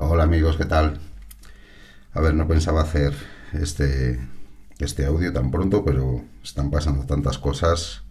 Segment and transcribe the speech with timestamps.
[0.00, 1.00] Hola amigos, ¿qué tal?
[2.12, 3.14] A ver, no pensaba hacer
[3.52, 4.20] este,
[4.78, 8.02] este audio tan pronto, pero están pasando tantas cosas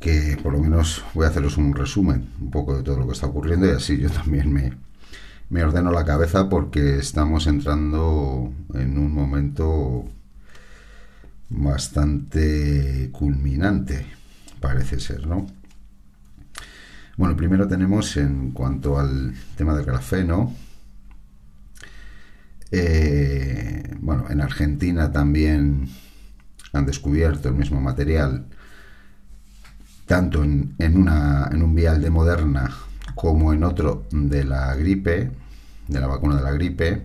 [0.00, 3.12] que por lo menos voy a haceros un resumen un poco de todo lo que
[3.12, 4.76] está ocurriendo y así yo también me,
[5.48, 10.06] me ordeno la cabeza porque estamos entrando en un momento
[11.50, 14.06] bastante culminante,
[14.58, 15.46] parece ser, ¿no?
[17.18, 20.54] Bueno, primero tenemos en cuanto al tema del grafeno,
[22.70, 25.88] eh, bueno, en Argentina también
[26.72, 28.46] han descubierto el mismo material,
[30.06, 32.70] tanto en, una, en un vial de Moderna
[33.16, 35.32] como en otro de la gripe,
[35.88, 37.02] de la vacuna de la gripe,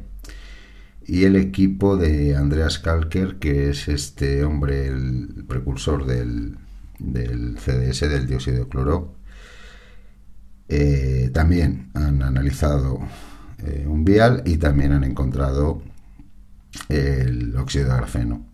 [1.07, 6.59] y el equipo de Andreas Kalker, que es este hombre, el precursor del,
[6.99, 9.22] del CDS, del dióxido de cloro,
[10.69, 12.99] eh, también han analizado
[13.59, 15.81] eh, un vial y también han encontrado
[16.89, 18.45] el óxido de grafeno.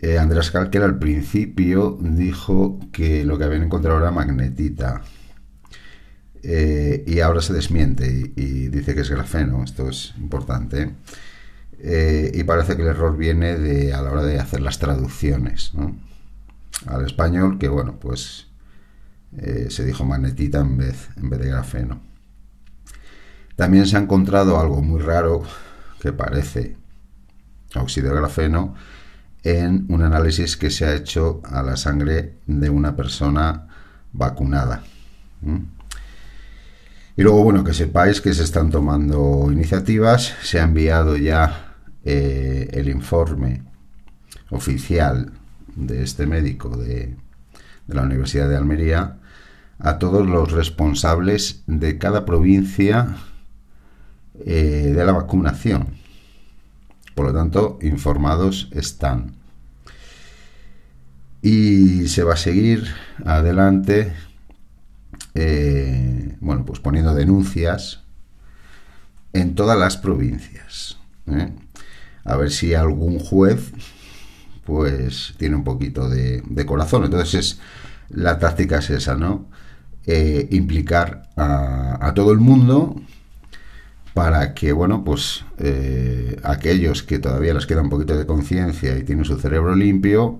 [0.00, 5.02] Eh, Andrés Kalker al principio dijo que lo que habían encontrado era magnetita.
[6.42, 9.62] y ahora se desmiente y, dice que es grafeno.
[9.62, 10.94] Esto es importante.
[12.34, 15.72] y parece que el error viene de a la hora de hacer las traducciones
[16.86, 18.51] al español, que bueno, pues
[19.68, 22.00] se dijo magnetita en vez, en vez de grafeno.
[23.56, 25.42] También se ha encontrado algo muy raro
[26.00, 26.76] que parece
[27.74, 28.74] óxido de grafeno
[29.42, 33.68] en un análisis que se ha hecho a la sangre de una persona
[34.12, 34.82] vacunada.
[37.16, 42.68] Y luego, bueno, que sepáis que se están tomando iniciativas, se ha enviado ya eh,
[42.72, 43.62] el informe
[44.50, 45.32] oficial
[45.74, 47.16] de este médico de,
[47.86, 49.18] de la Universidad de Almería
[49.82, 53.16] a todos los responsables de cada provincia
[54.46, 55.88] eh, de la vacunación.
[57.16, 59.34] Por lo tanto, informados están.
[61.42, 62.86] Y se va a seguir
[63.24, 64.12] adelante,
[65.34, 68.04] eh, bueno, pues poniendo denuncias
[69.32, 70.98] en todas las provincias.
[71.26, 71.50] ¿eh?
[72.24, 73.72] A ver si algún juez,
[74.64, 77.04] pues, tiene un poquito de, corazón.
[77.04, 77.60] Entonces, es,
[78.10, 79.50] la táctica es esa, ¿no?
[80.06, 82.96] Implicar a, todo el mundo
[84.14, 89.04] para que, bueno, pues eh, aquellos que todavía les queda un poquito de conciencia y
[89.04, 90.38] tienen su cerebro limpio,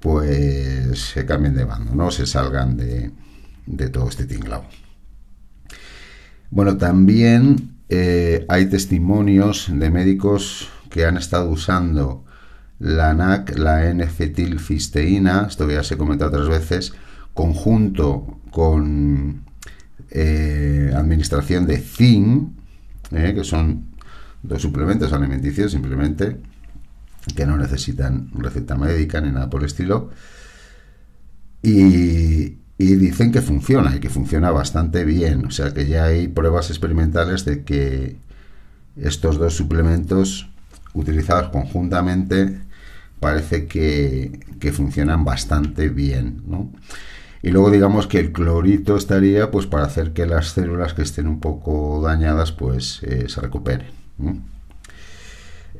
[0.00, 2.10] pues se cambien de bando, ¿no?
[2.10, 3.12] Se salgan de,
[3.90, 4.64] todo este tinglao.
[6.50, 12.24] Bueno, también eh, hay testimonios de médicos que han estado usando
[12.78, 16.92] la NAC, la N-fetilcisteína, esto ya se he comentado otras veces,
[17.34, 19.44] conjunto con
[20.10, 22.52] eh, administración de zinc,
[23.12, 23.32] ¿eh?
[23.34, 23.86] que son
[24.42, 26.38] dos suplementos alimenticios simplemente
[27.36, 30.10] que no necesitan receta médica ni nada por el estilo.
[31.62, 35.46] Y, dicen que funciona y que funciona bastante bien.
[35.46, 38.16] O sea que ya hay pruebas experimentales de que
[38.96, 40.50] estos dos suplementos
[40.92, 42.58] utilizados conjuntamente
[43.20, 46.42] parece que, que funcionan bastante bien.
[46.44, 46.72] ¿no?
[47.42, 51.26] Y luego digamos que el clorito estaría pues para hacer que las células que estén
[51.26, 53.88] un poco dañadas pues eh, se recuperen.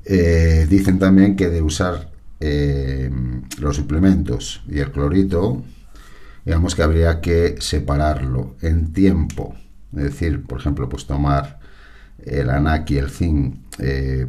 [0.04, 3.08] Eh, dicen también que de usar eh,
[3.60, 5.62] los suplementos y el clorito,
[6.44, 9.54] digamos que habría que separarlo en tiempo.
[9.94, 11.60] Es decir, por ejemplo, pues tomar
[12.24, 13.56] el ANAC y el zinc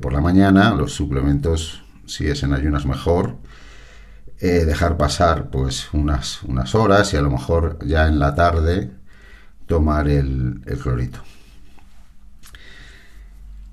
[0.01, 3.37] por la mañana, los suplementos, si es en ayunas mejor,
[4.39, 8.91] eh, dejar pasar pues unas, unas horas y a lo mejor ya en la tarde
[9.65, 11.19] tomar el, clorito.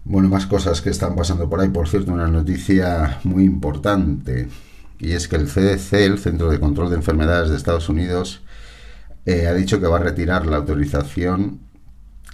[0.05, 1.69] Bueno, más cosas que están pasando por ahí.
[1.69, 4.49] Por cierto, una noticia muy importante.
[4.99, 8.43] Y es que el CDC, el Centro de Control de Enfermedades de Estados Unidos,
[9.27, 11.61] eh, ha dicho que va a retirar la autorización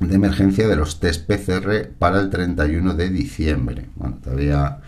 [0.00, 3.88] de emergencia de los test PCR para el 31 de diciembre.
[3.94, 4.80] Bueno, todavía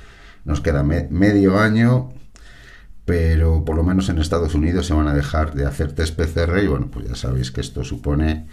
[0.44, 2.12] nos queda medio año
[3.08, 6.62] pero por lo menos en Estados Unidos se van a dejar de hacer test PCR
[6.62, 8.46] y bueno, pues ya sabéis que esto supone,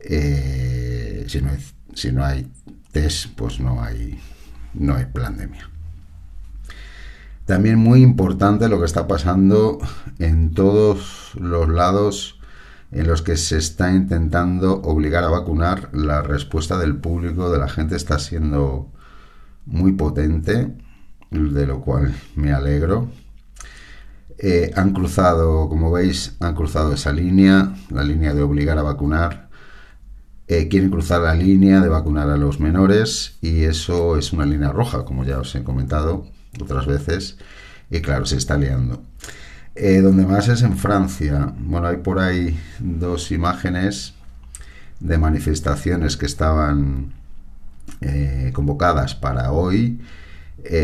[0.00, 1.58] eh, si, no hay,
[1.94, 2.50] si no hay
[2.90, 4.20] test, pues no hay,
[4.74, 5.70] no hay pandemia.
[7.44, 9.78] También muy importante lo que está pasando
[10.18, 12.40] en todos los lados
[12.90, 17.68] en los que se está intentando obligar a vacunar, la respuesta del público, de la
[17.68, 18.90] gente, está siendo
[19.64, 20.76] muy potente,
[21.30, 23.10] de lo cual me alegro
[24.38, 29.48] eh, han cruzado, como veis, han cruzado esa línea, la línea de obligar a vacunar.
[30.48, 34.70] eh, quieren cruzar la línea de vacunar a los menores y eso es una línea
[34.72, 36.26] roja, como ya os he comentado
[36.60, 37.36] otras veces,
[37.90, 39.02] y claro, se está liando.
[39.74, 41.52] Eh, donde más es en Francia.
[41.58, 44.14] Bueno, hay por ahí dos imágenes
[45.00, 47.12] de manifestaciones que estaban
[48.52, 50.00] convocadas para hoy.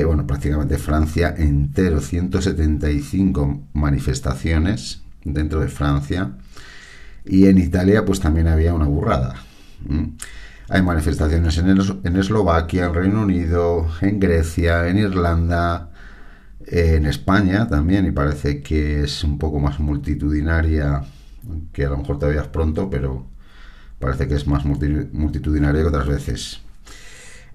[0.05, 6.33] Bueno, prácticamente Francia entero, 175 manifestaciones dentro de Francia.
[7.25, 9.37] Y en Italia pues también había una burrada.
[10.69, 15.91] Hay manifestaciones en, Eslovaquia, en Reino Unido, en Grecia, en Irlanda,
[16.67, 21.03] en España también, y parece que es un poco más multitudinaria,
[21.73, 23.27] que a lo mejor todavía es pronto, pero
[23.99, 26.63] parece que es más multitudinaria que otras veces.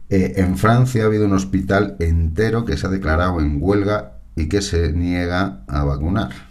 [0.10, 4.48] Eh, en Francia ha habido un hospital entero que se ha declarado en huelga y
[4.48, 6.48] que se niega a vacunar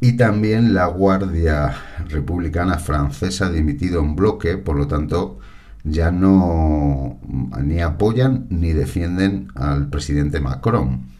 [0.00, 1.74] y también la Guardia
[2.08, 5.38] Republicana Francesa ha dimitido en bloque, por lo tanto
[5.84, 7.20] ya no
[7.62, 11.10] ni apoyan ni defienden al presidente Macron.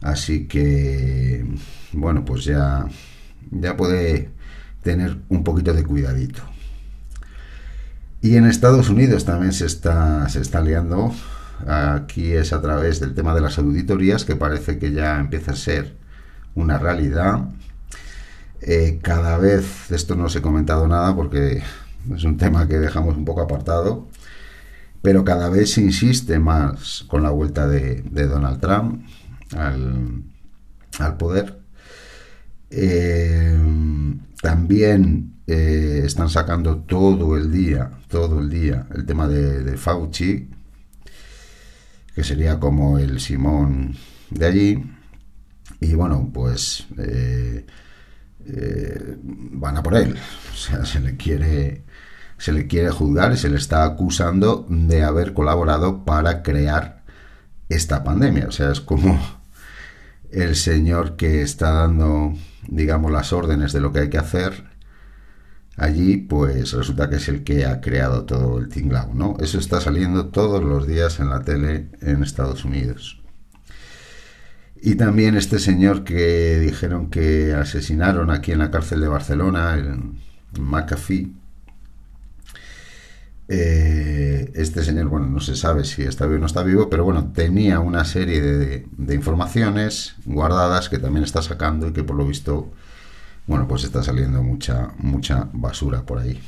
[0.00, 1.44] Así que,
[1.92, 2.86] bueno, pues ya,
[3.50, 4.30] ya puede
[4.82, 6.42] tener un poquito de cuidadito.
[8.24, 11.12] Y en Estados Unidos también se está, se está liando.
[11.66, 15.56] Aquí es a través del tema de las auditorías, que parece que ya empieza a
[15.56, 15.94] ser
[16.54, 17.50] una realidad.
[18.62, 21.62] Eh, cada vez, esto no os he comentado nada porque
[22.14, 24.08] es un tema que dejamos un poco apartado,
[25.02, 29.04] pero cada vez se insiste más con la vuelta de, Donald Trump
[29.54, 30.24] al,
[31.18, 31.60] poder.
[32.70, 33.54] Eh,
[34.40, 40.50] también eh, están sacando todo el día, todo el día, el tema de, Fauci,
[42.14, 43.96] que sería como el Simón
[44.30, 44.84] de allí.
[45.80, 47.66] Y bueno, pues eh,
[49.24, 50.16] van a por él.
[50.52, 51.84] O sea, se le quiere
[52.38, 57.02] se le quiere juzgar y se le está acusando de haber colaborado para crear
[57.68, 58.48] esta pandemia.
[58.48, 59.18] O sea, es como
[60.30, 62.34] el señor que está dando,
[62.68, 64.73] digamos, las órdenes de lo que hay que hacer
[65.76, 69.36] allí, pues resulta que es el que ha creado todo el tinglao, ¿no?
[69.40, 73.20] Eso está saliendo todos los días en la tele en Estados Unidos.
[74.86, 79.98] Y también este señor que dijeron que asesinaron aquí en la cárcel de Barcelona, el
[80.60, 81.32] McAfee.
[83.48, 87.04] Eh, este señor, bueno, no se sabe si está vivo o no está vivo, pero
[87.04, 92.16] bueno, tenía una serie de, de, informaciones guardadas que también está sacando y que por
[92.16, 92.70] lo visto,
[93.46, 96.40] bueno, pues está saliendo mucha, mucha basura por ahí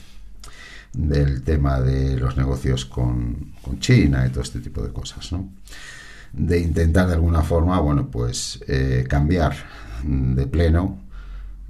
[0.92, 5.50] del tema de los negocios con, con China y todo este tipo de cosas, ¿no?
[6.36, 9.54] de intentar de alguna forma, bueno, pues eh, cambiar
[10.04, 10.98] de pleno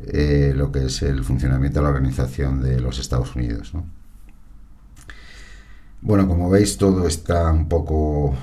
[0.06, 3.72] eh, lo que es el funcionamiento de la organización de los Estados Unidos.
[6.00, 8.34] Bueno, como veis, todo está un poco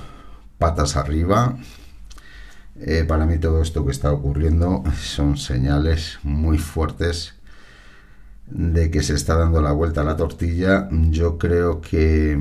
[0.58, 1.56] patas arriba.
[2.80, 7.34] Eh, para mí todo esto que está ocurriendo son señales muy fuertes
[8.46, 10.88] de que se está dando la vuelta a la tortilla.
[10.90, 12.38] Yo creo que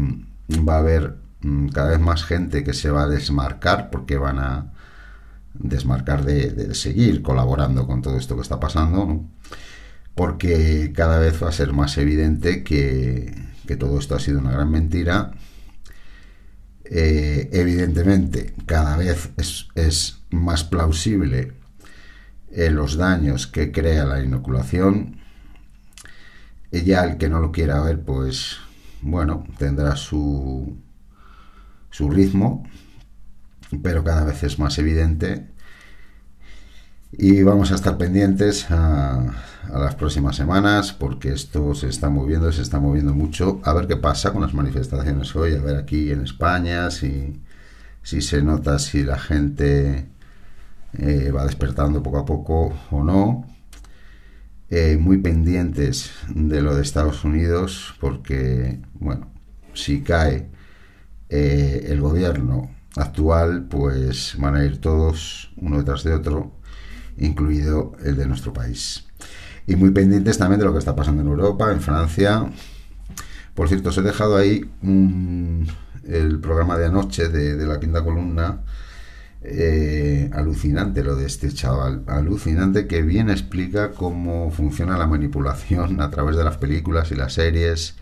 [0.67, 4.39] va a haber Mm, cada vez más gente que se va a desmarcar porque van
[4.39, 4.73] a
[5.53, 9.23] desmarcar de, seguir colaborando con todo esto que está pasando,
[10.15, 13.35] porque cada vez va a ser más evidente que,
[13.79, 15.31] todo esto ha sido una gran mentira.
[16.85, 21.53] Eh, evidentemente, cada vez es, más plausible
[22.51, 25.17] eh, los daños que crea la inoculación.
[26.71, 28.57] Ya el que no lo quiera ver, pues
[29.01, 30.77] bueno, tendrá su,
[31.91, 32.63] su ritmo,
[33.83, 35.53] pero cada vez es más evidente.
[37.11, 39.33] Y vamos a estar pendientes a,
[39.71, 43.61] las próximas semanas porque esto se está moviendo, se está moviendo mucho.
[43.63, 47.41] A ver qué pasa con las manifestaciones hoy, a ver aquí en España si,
[48.01, 50.09] si se nota si la gente
[50.97, 53.45] eh, va despertando poco a poco o no.
[54.69, 59.31] Eh, muy pendientes de lo de Estados Unidos porque, bueno,
[59.73, 60.49] si cae
[61.29, 66.53] eh, el gobierno actual, pues van a ir todos uno detrás de otro,
[67.17, 69.05] incluido el de nuestro país.
[69.67, 72.51] Y muy pendientes también de lo que está pasando en Europa, en Francia.
[73.53, 74.69] Por cierto, os he dejado ahí
[76.07, 78.61] el programa de anoche de, la quinta columna.
[79.45, 86.09] Eh, alucinante lo de este chaval, alucinante que bien explica cómo funciona la manipulación a
[86.09, 87.95] través de las películas y las series,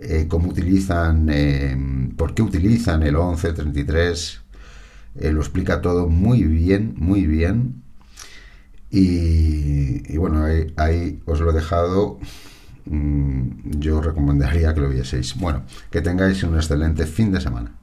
[0.00, 1.76] eh, cómo utilizan, eh,
[2.16, 4.40] por qué utilizan el 11, 33,
[5.16, 7.82] eh, lo explica todo muy bien, muy bien.
[8.90, 10.44] Y, bueno,
[10.76, 12.18] ahí, os lo he dejado
[12.86, 15.36] mm, yo recomendaría que lo vieseis.
[15.36, 17.77] Bueno, que tengáis un excelente fin de semana.